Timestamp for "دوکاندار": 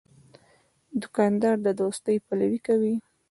1.01-1.55